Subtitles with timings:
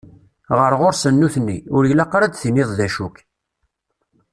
[0.57, 3.17] Ɣer ɣur-sen nutni, ur ilaq ara ad d-tiniḍ d acu-k.